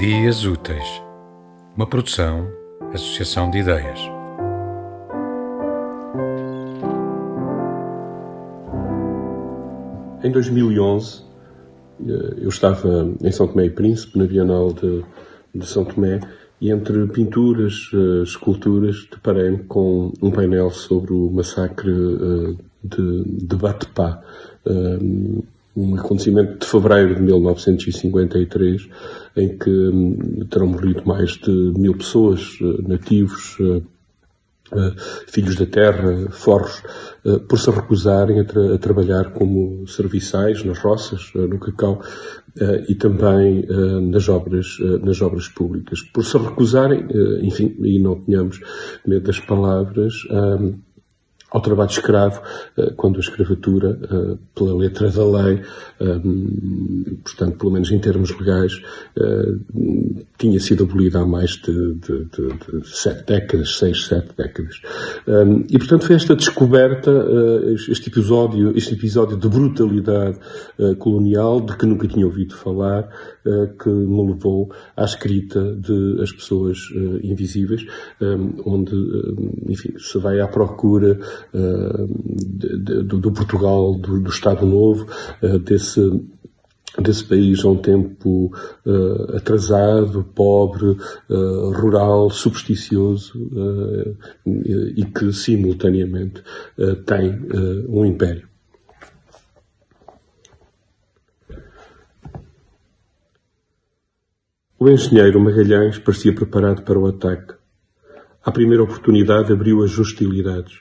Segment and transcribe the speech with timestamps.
[0.00, 1.02] Dias Úteis,
[1.76, 2.50] uma produção,
[2.90, 4.00] associação de ideias.
[10.24, 11.22] Em 2011,
[12.00, 15.04] eh, eu estava em São Tomé e Príncipe, na Bienal de,
[15.54, 16.18] de São Tomé,
[16.62, 23.54] e entre pinturas, eh, esculturas, deparei-me com um painel sobre o massacre eh, de, de
[23.54, 24.22] Batepá
[25.76, 28.88] um acontecimento de fevereiro de 1953,
[29.36, 33.82] em que hum, terão morrido mais de mil pessoas, eh, nativos, eh,
[34.72, 34.92] eh,
[35.26, 36.82] filhos da terra, forros,
[37.48, 42.00] por se recusarem a, tra a, trabalhar como serviçais nas roças, no cacau
[42.88, 43.66] e também
[44.00, 46.00] nas obras, nas obras públicas.
[46.00, 47.04] Por se recusarem,
[47.42, 48.60] enfim, e não tenhamos
[49.04, 50.78] medo das palavras, hum,
[51.50, 52.40] ao trabalho escravo,
[52.76, 55.62] eh, quando a escravatura, eh, pela letra da lei,
[56.00, 56.20] eh,
[57.24, 58.80] portanto, pelo menos em termos legais,
[60.38, 64.80] tinha sido abolida há mais de, de, de, de sete décadas, seis, sete décadas.
[65.68, 67.10] E, portanto, foi esta descoberta,
[67.88, 70.38] este episódio, este episódio de brutalidade
[70.98, 73.08] colonial, de que nunca tinha ouvido falar,
[73.82, 76.78] que me levou à escrita de As Pessoas
[77.22, 77.86] Invisíveis,
[78.64, 78.94] onde,
[79.68, 81.18] enfim, se vai à procura
[81.52, 85.06] de, de, do Portugal, do, do Estado Novo,
[85.42, 86.00] uh, desse
[87.02, 88.52] desse país a um tempo
[88.86, 90.96] uh, atrasado, pobre,
[91.28, 94.16] uh, rural, supersticioso uh,
[94.96, 96.42] e que simultaneamente
[97.06, 97.38] tem
[97.88, 98.48] um império.
[104.78, 107.54] O engenheiro Magalhães parecia preparado para o ataque.
[108.42, 110.80] À primeira oportunidade abriu as hostilidades.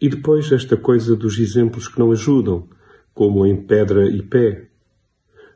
[0.00, 2.66] E depois esta coisa dos exemplos que não ajudam,
[3.14, 4.68] como em pedra e pé.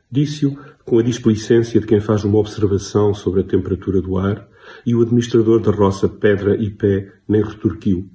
[0.09, 4.47] Disse-o com a displicência de quem faz uma observação sobre a temperatura do ar
[4.85, 8.09] e o administrador da roça Pedra e Pé nem retorquiu.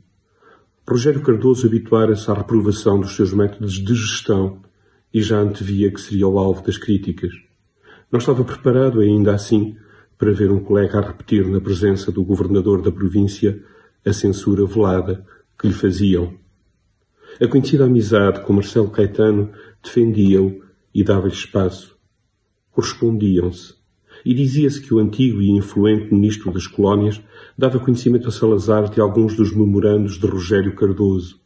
[0.88, 4.62] Rogério Cardoso habituara-se à reprovação dos seus métodos de gestão
[5.12, 7.32] e já antevia que seria o alvo das críticas.
[8.10, 9.76] Não estava preparado, ainda assim,
[10.18, 13.62] para ver um colega a repetir na presença do governador da província
[14.04, 15.24] a censura velada
[15.58, 16.34] que lhe faziam.
[17.40, 19.50] A conhecida amizade com Marcelo Caetano
[19.82, 20.62] defendia-o
[20.94, 21.96] e dava-lhe espaço.
[22.70, 23.74] Correspondiam-se.
[24.24, 27.20] E dizia-se que o antigo e influente ministro das colónias
[27.56, 31.40] dava conhecimento a Salazar de alguns dos memorandos de Rogério Cardoso,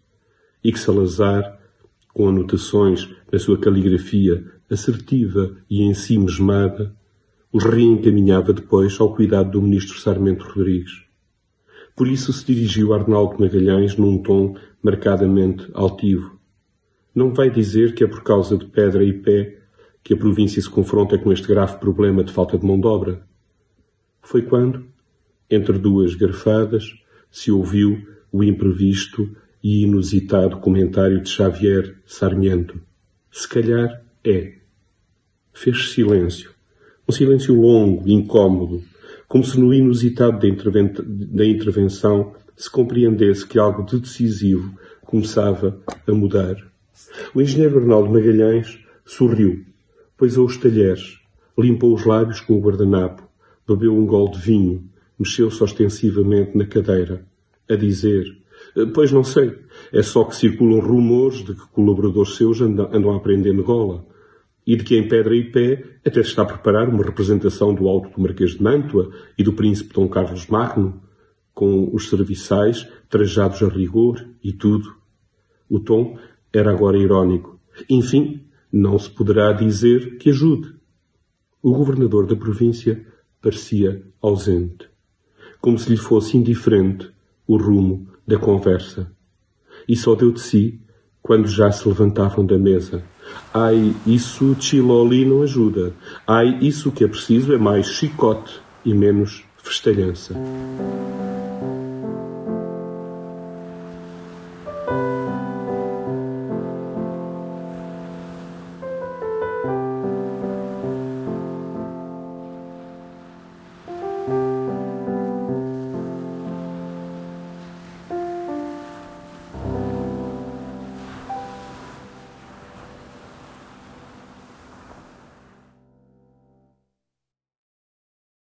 [0.62, 1.58] e que Salazar,
[2.12, 6.94] com anotações na sua caligrafia assertiva e em si mesmada,
[7.52, 11.06] os reencaminhava depois ao cuidado do ministro Sarmento Rodrigues.
[11.94, 16.35] Por isso se dirigiu a Arnaldo Magalhães num tom marcadamente altivo.
[17.16, 19.56] Não vai dizer que é por causa de pedra e pé
[20.04, 23.22] que a província se confronta com este grave problema de falta de mão de obra.
[24.20, 24.84] Foi quando,
[25.48, 26.92] entre duas garfadas,
[27.30, 29.34] se ouviu o imprevisto
[29.64, 32.78] e inusitado comentário de Xavier Sarmiento.
[33.32, 34.58] Se calhar é.
[35.54, 36.50] Fez silêncio.
[37.08, 38.84] Um silêncio longo, incômodo,
[39.26, 46.12] como se no inusitado da, da intervenção se compreendesse que algo de decisivo começava a
[46.12, 46.75] mudar.
[47.34, 49.64] O engenheiro Arnaldo Magalhães sorriu,
[50.16, 51.18] pôs os talheres,
[51.58, 53.22] limpou os lábios com o guardanapo,
[53.66, 57.26] bebeu um gol de vinho, mexeu-se ostensivamente na cadeira,
[57.68, 58.24] a dizer:
[58.94, 59.54] Pois não sei,
[59.92, 64.04] é só que circulam rumores de que colaboradores seus andam, andam a aprender Gola
[64.66, 67.88] e de que em Pedra e Pé até se está a preparar uma representação do
[67.88, 71.00] Alto do Marquês de Mantua e do Príncipe Dom Carlos Magno,
[71.54, 74.94] com os serviçais trajados a rigor e tudo.
[75.68, 76.18] O tom
[76.52, 77.58] era agora irónico.
[77.88, 80.74] Enfim, não se poderá dizer que ajude.
[81.62, 83.04] O governador da província
[83.40, 84.88] parecia ausente,
[85.60, 87.10] como se lhe fosse indiferente
[87.46, 89.12] o rumo da conversa,
[89.88, 90.80] e só deu de si
[91.22, 93.04] quando já se levantavam da mesa
[93.52, 95.92] Ai, isso Chiloli não ajuda.
[96.26, 100.34] Ai, isso que é preciso é mais chicote e menos festalhança.